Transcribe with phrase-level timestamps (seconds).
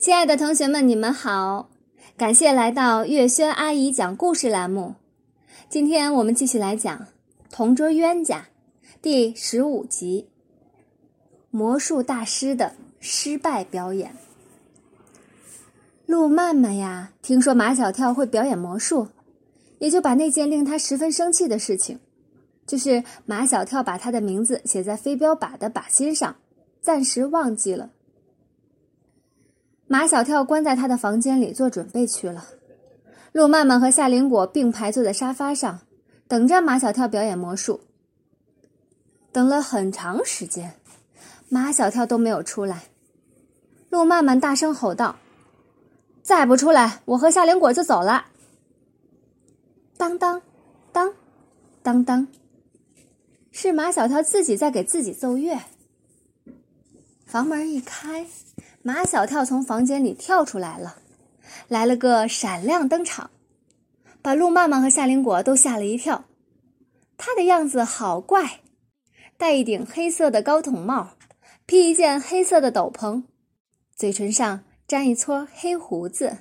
[0.00, 1.68] 亲爱的同学们，你们好！
[2.16, 4.94] 感谢来到月轩阿姨讲故事栏目。
[5.68, 6.98] 今天我们继续来讲
[7.50, 8.38] 《同桌冤家》
[9.02, 10.30] 第十五集——
[11.52, 14.16] 魔术大师的失败表演。
[16.06, 19.08] 路曼曼呀，听说马小跳会表演魔术，
[19.80, 21.98] 也就把那件令他十分生气的事情，
[22.66, 26.36] 就是马小跳把他的名字写在飞镖靶的靶心上，
[26.80, 27.90] 暂时忘记了。
[29.92, 32.46] 马小跳关在他的房间里做准备去了。
[33.32, 35.80] 陆曼曼和夏林果并排坐在沙发上，
[36.28, 37.80] 等着马小跳表演魔术。
[39.32, 40.74] 等了很长时间，
[41.48, 42.84] 马小跳都没有出来。
[43.88, 45.16] 陆曼曼大声吼道
[46.22, 48.26] ：“再不出来，我和夏林果就走了！”
[49.98, 50.40] 当当，
[50.92, 51.12] 当，
[51.82, 52.28] 当当，
[53.50, 55.58] 是马小跳自己在给自己奏乐。
[57.26, 58.24] 房门一开。
[58.92, 60.96] 马小跳从房间里跳出来了，
[61.68, 63.30] 来了个闪亮登场，
[64.20, 66.24] 把陆曼曼和夏林果都吓了一跳。
[67.16, 68.62] 他的样子好怪，
[69.36, 71.10] 戴一顶黑色的高筒帽，
[71.66, 73.22] 披一件黑色的斗篷，
[73.94, 76.38] 嘴唇上粘一撮黑胡子。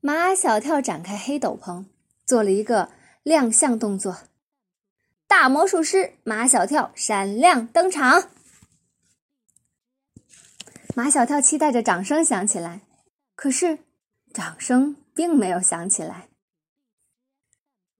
[0.00, 1.84] 马小跳展开黑斗篷，
[2.24, 2.88] 做了一个
[3.22, 4.16] 亮相动作，
[5.26, 8.30] 大魔术师马小跳闪亮登场。
[10.94, 12.82] 马小跳期待着掌声响起来，
[13.34, 13.78] 可是
[14.34, 16.28] 掌声并没有响起来。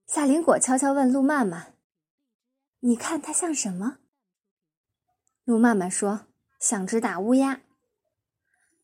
[0.06, 1.74] 夏林果悄悄问陆曼曼
[2.80, 3.98] ：“你看他像什么？”
[5.44, 6.26] 陆曼曼说
[6.60, 7.62] ：“像只大乌鸦。”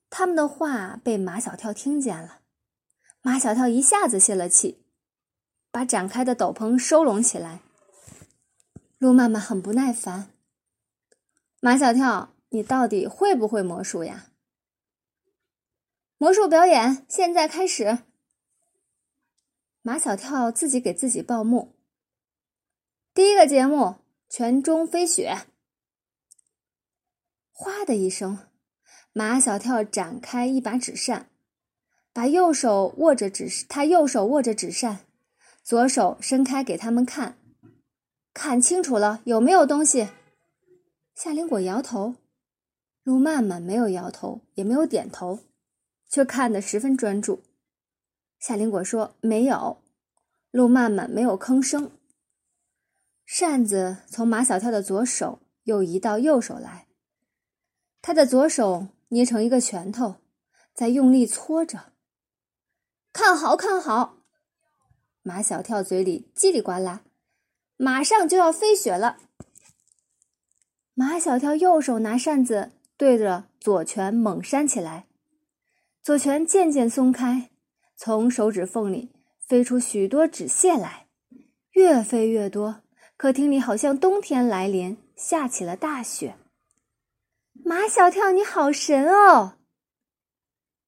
[0.09, 2.41] 他们的话被马小跳听见了，
[3.20, 4.87] 马小跳一下子泄了气，
[5.70, 7.61] 把展开的斗篷收拢起来。
[8.97, 10.31] 陆曼曼很不耐烦，
[11.61, 12.34] 马小跳。
[12.50, 14.30] 你到底会不会魔术呀？
[16.16, 17.98] 魔术表演现在开始。
[19.82, 21.76] 马小跳自己给自己报幕。
[23.14, 23.97] 第一个节目：
[24.28, 25.47] 泉中飞雪。
[27.53, 28.38] 哗的一声，
[29.12, 31.31] 马小跳展开一把纸扇，
[32.12, 35.00] 把右手握着纸，他右手握着纸扇，
[35.62, 37.38] 左手伸开给他们看。
[38.32, 40.08] 看清楚了，有没有东西？
[41.14, 42.16] 夏林果摇头。
[43.08, 45.38] 陆曼曼没有摇头，也没有点头，
[46.10, 47.42] 却看得十分专注。
[48.38, 49.78] 夏林果说：“没有。”
[50.52, 51.91] 陆曼曼没有吭声。
[53.24, 56.86] 扇子从马小跳的左手又移到右手来，
[58.02, 60.16] 他的左手捏成一个拳头，
[60.75, 61.94] 在用力搓着。
[63.14, 64.19] 看好，看好！
[65.22, 67.04] 马小跳嘴里叽里呱啦，
[67.78, 69.16] 马上就要飞雪了。
[70.92, 72.72] 马小跳右手拿扇子。
[72.98, 75.06] 对着左拳猛扇起来，
[76.03, 77.48] 左拳渐渐松开，
[77.97, 81.06] 从手指缝里飞出许多纸屑来，
[81.70, 82.82] 越飞越多。
[83.16, 86.34] 客厅里好像冬天来临，下起了大雪。
[87.64, 89.54] 马小跳，你好神哦！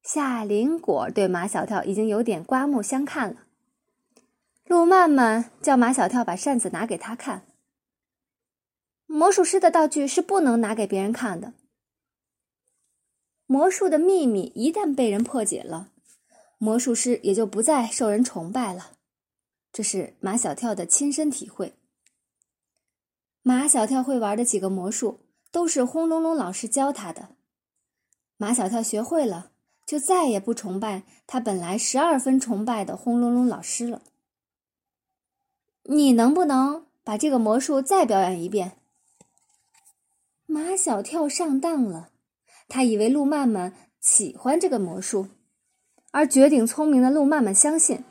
[0.03, 3.43] 夏林果对马小跳已经有点刮目相看了。
[4.65, 7.45] 陆曼曼叫马小跳把扇子拿给他看。
[9.05, 11.53] 魔术师的道具是不能拿给别人看的。
[13.51, 15.89] 魔术的秘密一旦被人破解了，
[16.57, 18.91] 魔术师也就不再受人崇拜了。
[19.73, 21.73] 这是马小跳的亲身体会。
[23.41, 25.19] 马小跳会玩的几个魔术
[25.51, 27.35] 都是轰隆隆老师教他的。
[28.37, 29.51] 马小跳学会了，
[29.85, 34.01] 就再也不崇拜他本来十二分崇拜的轰隆隆老师了。
[35.83, 38.77] 你能不能把这个魔术再表演一遍？
[40.45, 42.10] 马小跳上当了。
[42.73, 45.27] 他以为陆曼曼喜欢这个魔术，
[46.11, 48.01] 而绝顶聪明的陆曼曼相信，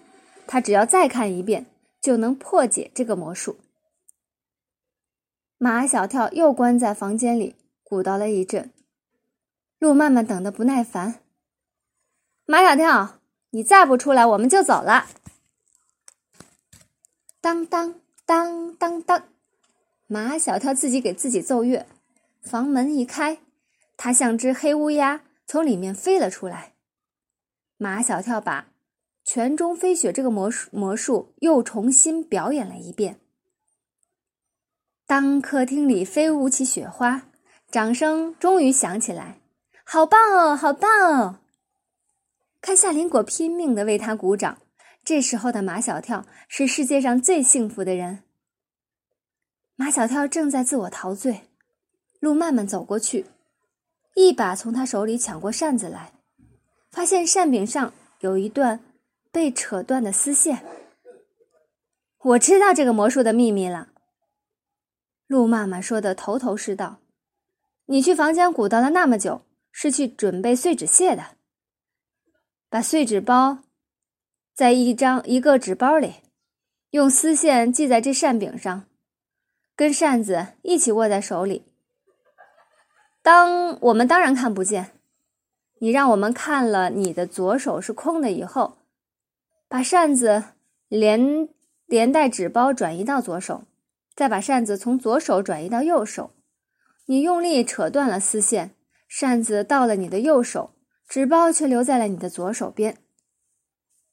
[0.47, 1.65] 他只要再看一遍
[1.99, 3.57] 就能破解这个魔术。
[5.57, 8.71] 马小跳又关在房间里鼓捣了一阵，
[9.79, 11.21] 陆曼曼等得不耐烦。
[12.45, 13.19] 马小跳，
[13.53, 15.07] 你再不出来，我们就走了。
[17.41, 17.95] 当当
[18.27, 19.25] 当当当，
[20.07, 21.87] 马小跳自己给自己奏乐，
[22.43, 23.39] 房门一开。
[24.03, 26.73] 他像只黑乌鸦从里面飞了出来。
[27.77, 28.73] 马小跳把
[29.27, 33.21] “泉中飞雪”这个魔术魔术又重新表演了一遍。
[35.07, 37.29] 当客厅里飞舞起雪花，
[37.71, 39.43] 掌声终于响起来。
[39.85, 41.41] 好棒哦，好棒哦！
[42.63, 44.63] 看夏林果拼命的为他鼓掌。
[45.05, 48.23] 这时候的马小跳是世界上最幸福的人。
[49.77, 51.51] 马小跳正在自我陶醉，
[52.19, 53.27] 路曼曼走过去。
[54.15, 56.13] 一把从他手里抢过扇子来，
[56.91, 58.81] 发现扇柄上有一段
[59.31, 60.65] 被扯断的丝线。
[62.19, 63.89] 我知道这个魔术的秘密了。
[65.27, 66.99] 陆妈妈说的头头是道
[67.87, 71.37] ：“你去房间鼓捣了那么久，是去准备碎纸屑的。
[72.69, 73.61] 把碎纸包
[74.55, 76.17] 在一张一个纸包里，
[76.91, 78.85] 用丝线系在这扇柄上，
[79.75, 81.70] 跟扇子一起握在手里。
[83.23, 84.93] 当我们当然看不见，
[85.79, 88.79] 你让我们看了你的左手是空的以后，
[89.69, 90.45] 把扇子
[90.89, 91.49] 连。”
[91.91, 93.65] 连带纸包转移到左手，
[94.15, 96.31] 再把扇子从左手转移到右手。
[97.07, 98.77] 你用力扯断了丝线，
[99.09, 100.71] 扇子到了你的右手，
[101.09, 102.99] 纸包却留在了你的左手边。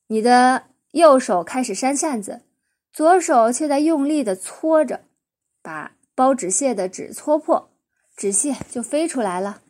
[0.07, 0.63] 你的
[0.94, 2.42] 右手开始扇扇子，
[2.92, 5.01] 左手却在用力的搓着，
[5.62, 7.69] 把包纸屑的纸搓破，
[8.17, 9.61] 纸屑就飞出来了。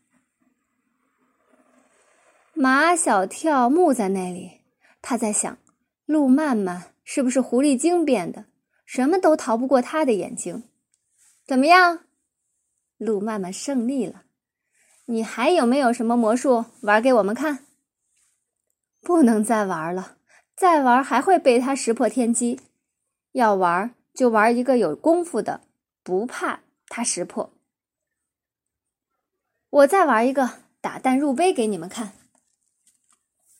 [2.53, 4.61] 马小跳木在那里，
[5.01, 5.59] 他在想：
[6.05, 6.94] 路漫漫。
[7.09, 8.47] 是不是狐狸精变的？
[8.85, 10.63] 什么都逃不过他的眼睛。
[11.45, 12.03] 怎么样，
[12.97, 14.23] 路漫漫胜利了？
[15.05, 17.65] 你还有没有什么魔术玩给我们看？
[18.99, 20.17] 不能再玩了，
[20.53, 22.59] 再玩还会被他识破天机。
[23.31, 25.61] 要玩就玩一个有功夫的，
[26.03, 26.59] 不怕
[26.89, 27.56] 他识破。
[29.77, 32.13] 我再玩一个打蛋入杯给你们看。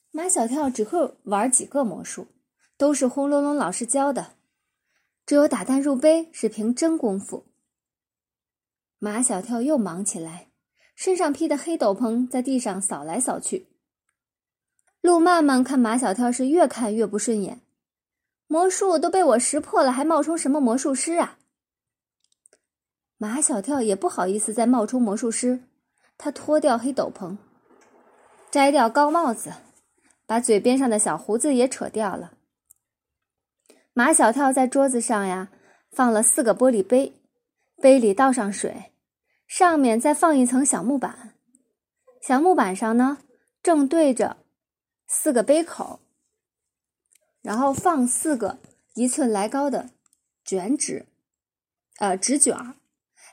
[0.10, 2.28] 马小跳只会玩几个魔术。
[2.76, 4.36] 都是轰隆隆老师教的，
[5.26, 7.48] 只有打蛋入杯是凭真功夫。
[9.00, 10.52] 马小跳又忙起来，
[10.96, 13.70] 身上披的黑斗篷在地上扫来扫去。
[15.02, 17.62] 陆曼曼看马小跳是越看越不顺眼，
[18.46, 21.40] 魔术都被我识破了，还冒充什么魔术师啊？
[23.18, 25.64] 马小跳也不好意思再冒充魔术师，
[26.18, 27.38] 他脱掉黑斗篷，
[28.50, 29.54] 摘掉高帽子，
[30.26, 32.34] 把嘴边上的小胡子也扯掉了。
[33.94, 35.50] 马小跳在桌子上呀
[35.92, 37.14] 放了四个玻璃杯，
[37.82, 38.92] 杯里倒上水，
[39.48, 41.34] 上面再放一层小木板，
[42.22, 43.20] 小木板上呢
[43.64, 44.38] 正对着
[45.08, 46.00] 四个杯口，
[47.42, 48.60] 然后放四个
[48.96, 49.90] 一寸来高的
[50.44, 51.06] 卷纸，
[52.00, 52.76] 呃纸卷儿，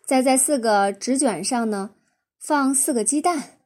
[0.07, 1.95] 再在四个纸卷上呢
[2.47, 3.59] 放四个鸡蛋。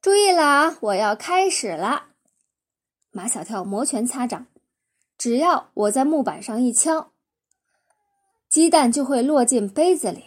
[0.00, 2.14] 注意了啊，我要开始了！
[3.10, 4.46] 马小跳摩拳擦掌。
[5.18, 7.12] 只要我在木板上一敲，
[8.48, 10.24] 鸡蛋就会落进杯子里。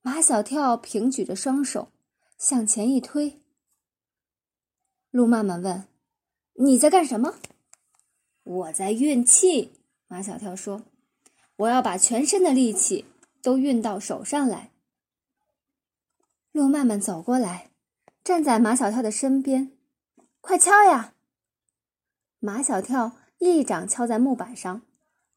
[0.00, 1.90] 马小跳平举着双手
[2.38, 3.42] 向前一推。
[5.10, 5.88] 路曼曼问
[6.54, 7.34] ：“你在干什么
[8.44, 9.72] ？”“我在运气。”
[10.06, 10.84] 马小跳说
[11.58, 13.04] ：“我要把全身的力气
[13.42, 14.70] 都运到手上来。”
[16.52, 17.70] 陆曼曼走过来，
[18.24, 19.72] 站在马小跳的身边
[20.40, 21.14] ：“快敲呀！”
[22.40, 24.82] 马小跳一掌敲在木板上，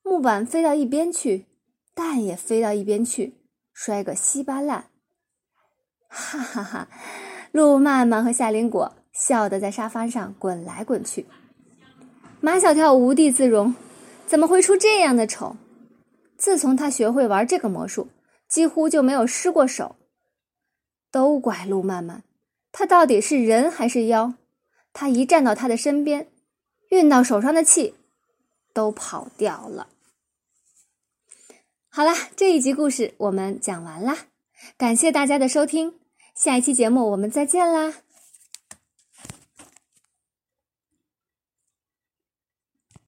[0.04, 1.46] 木板飞到一边去，
[1.94, 3.36] 蛋也飞到一边去，
[3.74, 4.88] 摔个稀巴烂。
[6.08, 6.88] 哈哈哈！
[7.52, 11.26] 陆曼曼和夏林果笑得在沙发上滚来滚去。
[12.40, 13.76] 马小跳无地自容，
[14.26, 15.56] 怎么会出这样的丑？
[16.42, 18.08] 自从他学会玩这个魔术，
[18.50, 19.96] 几乎就没有失过手。
[21.12, 22.24] 都怪路曼曼，
[22.72, 24.34] 他到底是人还是妖？
[24.92, 26.28] 他一站到他的身边。
[26.90, 27.94] 运到手上的气
[28.74, 29.88] 都跑掉了。
[31.88, 34.18] 好了，这一集故事我们讲完啦，
[34.78, 35.94] 感谢大家的收听，
[36.36, 37.94] 下一期节目我们再见啦。